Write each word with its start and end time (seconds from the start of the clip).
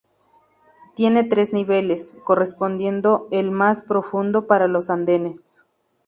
Tiene 0.95 1.23
tres 1.25 1.53
niveles, 1.53 2.15
correspondiendo 2.23 3.27
el 3.29 3.51
más 3.51 3.81
profundo 3.81 4.47
para 4.47 4.67
los 4.67 4.89
andenes. 4.89 5.57